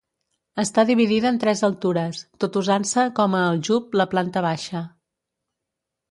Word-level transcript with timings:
Està 0.61 0.83
dividida 0.89 1.27
en 1.31 1.35
tres 1.43 1.59
altures, 1.67 2.21
tot 2.43 2.57
usant-se 2.61 3.03
com 3.19 3.35
a 3.39 3.41
aljub 3.49 3.93
la 4.01 4.07
planta 4.15 4.43
baixa. 4.47 4.81